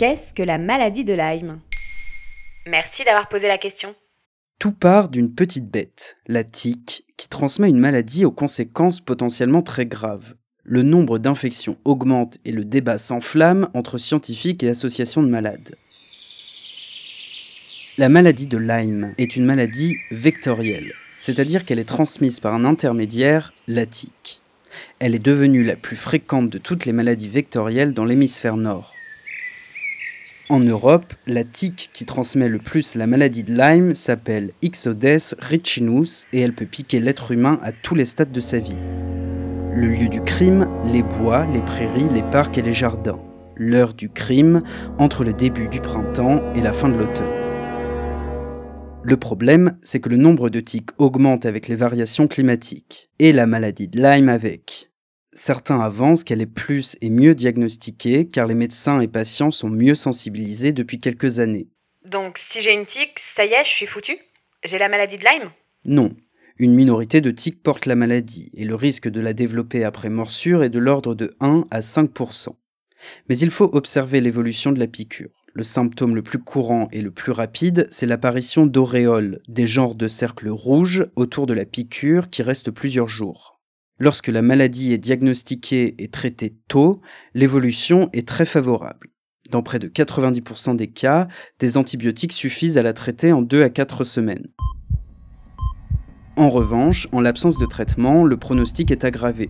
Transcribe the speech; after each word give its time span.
Qu'est-ce 0.00 0.32
que 0.32 0.42
la 0.42 0.56
maladie 0.56 1.04
de 1.04 1.12
Lyme? 1.12 1.60
Merci 2.66 3.04
d'avoir 3.04 3.28
posé 3.28 3.48
la 3.48 3.58
question. 3.58 3.94
Tout 4.58 4.72
part 4.72 5.10
d'une 5.10 5.34
petite 5.34 5.70
bête, 5.70 6.16
la 6.26 6.42
tique, 6.42 7.04
qui 7.18 7.28
transmet 7.28 7.68
une 7.68 7.78
maladie 7.78 8.24
aux 8.24 8.30
conséquences 8.30 9.02
potentiellement 9.02 9.60
très 9.60 9.84
graves. 9.84 10.36
Le 10.64 10.80
nombre 10.80 11.18
d'infections 11.18 11.76
augmente 11.84 12.38
et 12.46 12.52
le 12.52 12.64
débat 12.64 12.96
s'enflamme 12.96 13.68
entre 13.74 13.98
scientifiques 13.98 14.62
et 14.62 14.70
associations 14.70 15.22
de 15.22 15.28
malades. 15.28 15.76
La 17.98 18.08
maladie 18.08 18.46
de 18.46 18.56
Lyme 18.56 19.12
est 19.18 19.36
une 19.36 19.44
maladie 19.44 19.96
vectorielle, 20.10 20.94
c'est-à-dire 21.18 21.66
qu'elle 21.66 21.78
est 21.78 21.84
transmise 21.84 22.40
par 22.40 22.54
un 22.54 22.64
intermédiaire, 22.64 23.52
la 23.68 23.84
tique. 23.84 24.40
Elle 24.98 25.14
est 25.14 25.18
devenue 25.18 25.62
la 25.62 25.76
plus 25.76 25.96
fréquente 25.96 26.48
de 26.48 26.56
toutes 26.56 26.86
les 26.86 26.94
maladies 26.94 27.28
vectorielles 27.28 27.92
dans 27.92 28.06
l'hémisphère 28.06 28.56
nord. 28.56 28.94
En 30.50 30.58
Europe, 30.58 31.14
la 31.28 31.44
tique 31.44 31.90
qui 31.92 32.04
transmet 32.04 32.48
le 32.48 32.58
plus 32.58 32.96
la 32.96 33.06
maladie 33.06 33.44
de 33.44 33.52
Lyme 33.56 33.94
s'appelle 33.94 34.50
Ixodes 34.62 35.36
riccinus 35.38 36.26
et 36.32 36.40
elle 36.40 36.56
peut 36.56 36.66
piquer 36.66 36.98
l'être 36.98 37.30
humain 37.30 37.60
à 37.62 37.70
tous 37.70 37.94
les 37.94 38.04
stades 38.04 38.32
de 38.32 38.40
sa 38.40 38.58
vie. 38.58 38.80
Le 39.76 39.86
lieu 39.86 40.08
du 40.08 40.20
crime, 40.20 40.68
les 40.84 41.04
bois, 41.04 41.46
les 41.46 41.60
prairies, 41.60 42.08
les 42.12 42.24
parcs 42.32 42.58
et 42.58 42.62
les 42.62 42.74
jardins. 42.74 43.20
L'heure 43.54 43.94
du 43.94 44.08
crime, 44.08 44.64
entre 44.98 45.22
le 45.22 45.32
début 45.32 45.68
du 45.68 45.80
printemps 45.80 46.42
et 46.56 46.60
la 46.60 46.72
fin 46.72 46.88
de 46.88 46.96
l'automne. 46.96 47.30
Le 49.04 49.16
problème, 49.16 49.78
c'est 49.82 50.00
que 50.00 50.08
le 50.08 50.16
nombre 50.16 50.50
de 50.50 50.58
tiques 50.58 50.90
augmente 50.98 51.46
avec 51.46 51.68
les 51.68 51.76
variations 51.76 52.26
climatiques, 52.26 53.08
et 53.20 53.32
la 53.32 53.46
maladie 53.46 53.86
de 53.86 54.00
Lyme 54.00 54.28
avec. 54.28 54.89
Certains 55.32 55.80
avancent 55.80 56.24
qu'elle 56.24 56.40
est 56.40 56.46
plus 56.46 56.96
et 57.00 57.08
mieux 57.08 57.34
diagnostiquée 57.34 58.28
car 58.28 58.46
les 58.46 58.54
médecins 58.54 59.00
et 59.00 59.08
patients 59.08 59.52
sont 59.52 59.70
mieux 59.70 59.94
sensibilisés 59.94 60.72
depuis 60.72 60.98
quelques 60.98 61.38
années. 61.38 61.68
Donc 62.04 62.36
si 62.36 62.60
j'ai 62.60 62.74
une 62.74 62.86
tique, 62.86 63.18
ça 63.18 63.44
y 63.44 63.52
est, 63.52 63.62
je 63.62 63.68
suis 63.68 63.86
foutu 63.86 64.16
J'ai 64.64 64.78
la 64.78 64.88
maladie 64.88 65.18
de 65.18 65.24
Lyme? 65.24 65.50
Non. 65.84 66.10
Une 66.58 66.74
minorité 66.74 67.20
de 67.20 67.30
tiques 67.30 67.62
porte 67.62 67.86
la 67.86 67.94
maladie, 67.94 68.50
et 68.54 68.64
le 68.64 68.74
risque 68.74 69.08
de 69.08 69.20
la 69.20 69.32
développer 69.32 69.84
après 69.84 70.10
morsure 70.10 70.62
est 70.62 70.68
de 70.68 70.78
l'ordre 70.78 71.14
de 71.14 71.36
1 71.40 71.64
à 71.70 71.80
5% 71.80 72.48
Mais 73.28 73.38
il 73.38 73.50
faut 73.50 73.70
observer 73.72 74.20
l'évolution 74.20 74.72
de 74.72 74.78
la 74.78 74.88
piqûre. 74.88 75.30
Le 75.52 75.62
symptôme 75.62 76.14
le 76.14 76.22
plus 76.22 76.38
courant 76.38 76.88
et 76.92 77.02
le 77.02 77.10
plus 77.10 77.32
rapide, 77.32 77.88
c'est 77.90 78.06
l'apparition 78.06 78.66
d'auréoles, 78.66 79.40
des 79.48 79.66
genres 79.66 79.94
de 79.94 80.08
cercles 80.08 80.48
rouges 80.48 81.06
autour 81.16 81.46
de 81.46 81.54
la 81.54 81.64
piqûre 81.64 82.30
qui 82.30 82.42
restent 82.42 82.70
plusieurs 82.70 83.08
jours. 83.08 83.59
Lorsque 84.00 84.28
la 84.28 84.42
maladie 84.42 84.92
est 84.92 84.98
diagnostiquée 84.98 85.94
et 86.02 86.08
traitée 86.08 86.56
tôt, 86.66 87.00
l'évolution 87.34 88.10
est 88.12 88.26
très 88.26 88.46
favorable. 88.46 89.10
Dans 89.50 89.62
près 89.62 89.78
de 89.78 89.88
90% 89.88 90.74
des 90.74 90.88
cas, 90.88 91.28
des 91.58 91.76
antibiotiques 91.76 92.32
suffisent 92.32 92.78
à 92.78 92.82
la 92.82 92.92
traiter 92.92 93.32
en 93.32 93.42
2 93.42 93.62
à 93.62 93.68
4 93.68 94.02
semaines. 94.02 94.48
En 96.36 96.48
revanche, 96.48 97.06
en 97.12 97.20
l'absence 97.20 97.58
de 97.58 97.66
traitement, 97.66 98.24
le 98.24 98.36
pronostic 98.36 98.90
est 98.90 99.04
aggravé. 99.04 99.48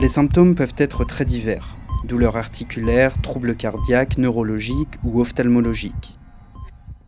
Les 0.00 0.08
symptômes 0.08 0.54
peuvent 0.54 0.74
être 0.78 1.04
très 1.04 1.24
divers 1.24 1.76
douleurs 2.04 2.36
articulaires, 2.36 3.20
troubles 3.22 3.54
cardiaques, 3.54 4.18
neurologiques 4.18 4.98
ou 5.04 5.20
ophtalmologiques. 5.20 6.18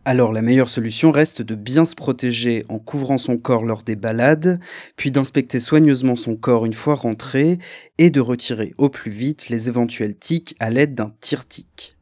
Alors 0.07 0.31
la 0.31 0.43
meilleure 0.43 0.69
solution 0.69 1.09
reste 1.09 1.41
de 1.41 1.55
bien 1.55 1.83
se 1.83 1.95
protéger 1.95 2.63
en 2.69 2.77
couvrant 2.77 3.17
son 3.17 3.39
corps 3.39 3.65
lors 3.65 3.81
des 3.81 3.95
balades, 3.95 4.59
puis 4.97 5.09
d'inspecter 5.09 5.59
soigneusement 5.59 6.15
son 6.15 6.35
corps 6.35 6.67
une 6.67 6.73
fois 6.73 6.93
rentré 6.93 7.57
et 7.97 8.11
de 8.11 8.21
retirer 8.21 8.75
au 8.77 8.89
plus 8.89 9.09
vite 9.09 9.49
les 9.49 9.67
éventuels 9.67 10.15
tics 10.15 10.55
à 10.59 10.69
l'aide 10.69 10.93
d'un 10.93 11.11
tire-tic. 11.21 11.97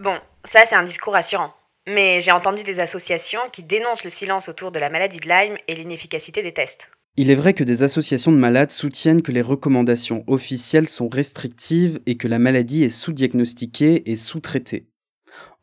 Bon, 0.00 0.16
ça 0.42 0.64
c'est 0.66 0.74
un 0.74 0.82
discours 0.82 1.12
rassurant. 1.12 1.54
Mais 1.86 2.20
j'ai 2.20 2.32
entendu 2.32 2.64
des 2.64 2.80
associations 2.80 3.40
qui 3.52 3.62
dénoncent 3.62 4.02
le 4.02 4.10
silence 4.10 4.48
autour 4.48 4.72
de 4.72 4.80
la 4.80 4.90
maladie 4.90 5.18
de 5.18 5.28
Lyme 5.28 5.56
et 5.68 5.76
l'inefficacité 5.76 6.42
des 6.42 6.52
tests. 6.52 6.88
Il 7.16 7.30
est 7.30 7.36
vrai 7.36 7.54
que 7.54 7.62
des 7.62 7.84
associations 7.84 8.32
de 8.32 8.36
malades 8.36 8.72
soutiennent 8.72 9.22
que 9.22 9.30
les 9.30 9.42
recommandations 9.42 10.24
officielles 10.26 10.88
sont 10.88 11.08
restrictives 11.08 12.00
et 12.06 12.16
que 12.16 12.26
la 12.26 12.40
maladie 12.40 12.82
est 12.82 12.88
sous-diagnostiquée 12.88 14.10
et 14.10 14.16
sous-traitée. 14.16 14.88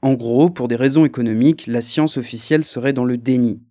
En 0.02 0.14
gros, 0.14 0.50
pour 0.50 0.68
des 0.68 0.76
raisons 0.76 1.06
économiques, 1.06 1.68
la 1.68 1.82
science 1.82 2.18
officielle 2.18 2.64
serait 2.64 2.94
dans 2.94 3.06
le 3.06 3.18
déni. 3.18 3.62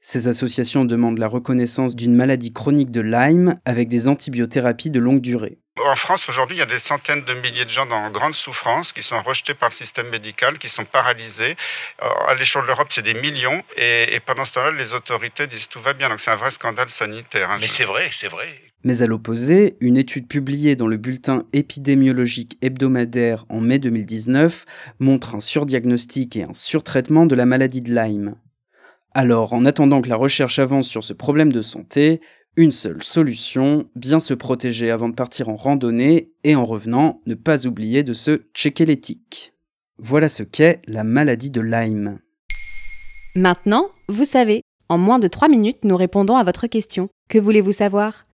Ces 0.00 0.28
associations 0.28 0.84
demandent 0.84 1.18
la 1.18 1.28
reconnaissance 1.28 1.94
d'une 1.94 2.14
maladie 2.14 2.52
chronique 2.52 2.90
de 2.90 3.02
Lyme 3.02 3.60
avec 3.66 3.88
des 3.88 4.08
antibiothérapies 4.08 4.90
de 4.90 4.98
longue 4.98 5.20
durée. 5.20 5.58
En 5.78 5.94
France, 5.94 6.28
aujourd'hui, 6.28 6.56
il 6.56 6.60
y 6.60 6.62
a 6.62 6.66
des 6.66 6.78
centaines 6.78 7.22
de 7.22 7.34
milliers 7.34 7.64
de 7.64 7.70
gens 7.70 7.86
dans 7.86 8.10
grande 8.10 8.34
souffrance 8.34 8.92
qui 8.92 9.02
sont 9.02 9.20
rejetés 9.22 9.54
par 9.54 9.68
le 9.68 9.74
système 9.74 10.08
médical, 10.08 10.58
qui 10.58 10.68
sont 10.68 10.84
paralysés. 10.84 11.56
Euh, 12.02 12.08
à 12.26 12.34
l'échelle 12.34 12.62
de 12.62 12.66
l'Europe, 12.66 12.88
c'est 12.90 13.02
des 13.02 13.14
millions. 13.14 13.62
Et, 13.76 14.20
pendant 14.24 14.44
ce 14.44 14.54
temps-là, 14.54 14.72
les 14.72 14.94
autorités 14.94 15.46
disent 15.46 15.68
tout 15.68 15.80
va 15.80 15.92
bien. 15.92 16.08
Donc 16.08 16.20
c'est 16.20 16.30
un 16.30 16.36
vrai 16.36 16.50
scandale 16.50 16.88
sanitaire. 16.88 17.50
Hein, 17.50 17.58
Mais 17.60 17.66
c'est 17.66 17.84
vrai, 17.84 18.10
c'est 18.12 18.28
vrai. 18.28 18.69
Mais 18.82 19.02
à 19.02 19.06
l'opposé, 19.06 19.76
une 19.80 19.98
étude 19.98 20.26
publiée 20.26 20.74
dans 20.74 20.86
le 20.86 20.96
bulletin 20.96 21.44
épidémiologique 21.52 22.56
hebdomadaire 22.62 23.44
en 23.50 23.60
mai 23.60 23.78
2019 23.78 24.64
montre 25.00 25.34
un 25.34 25.40
surdiagnostic 25.40 26.36
et 26.36 26.44
un 26.44 26.54
surtraitement 26.54 27.26
de 27.26 27.34
la 27.34 27.44
maladie 27.44 27.82
de 27.82 27.94
Lyme. 27.94 28.36
Alors, 29.12 29.52
en 29.52 29.66
attendant 29.66 30.00
que 30.00 30.08
la 30.08 30.16
recherche 30.16 30.58
avance 30.58 30.88
sur 30.88 31.04
ce 31.04 31.12
problème 31.12 31.52
de 31.52 31.62
santé, 31.62 32.20
une 32.56 32.72
seule 32.72 33.02
solution, 33.02 33.88
bien 33.96 34.18
se 34.18 34.34
protéger 34.34 34.90
avant 34.90 35.08
de 35.08 35.14
partir 35.14 35.48
en 35.48 35.56
randonnée 35.56 36.32
et 36.44 36.56
en 36.56 36.64
revenant, 36.64 37.20
ne 37.26 37.34
pas 37.34 37.66
oublier 37.66 38.02
de 38.02 38.14
se 38.14 38.42
checker 38.54 38.86
les 38.86 39.00
tiques. 39.00 39.52
Voilà 39.98 40.28
ce 40.28 40.42
qu'est 40.42 40.80
la 40.86 41.04
maladie 41.04 41.50
de 41.50 41.60
Lyme. 41.60 42.18
Maintenant, 43.36 43.88
vous 44.08 44.24
savez, 44.24 44.62
en 44.88 44.96
moins 44.96 45.18
de 45.18 45.28
3 45.28 45.48
minutes, 45.48 45.84
nous 45.84 45.96
répondons 45.96 46.36
à 46.36 46.44
votre 46.44 46.66
question. 46.66 47.08
Que 47.28 47.38
voulez-vous 47.38 47.72
savoir? 47.72 48.26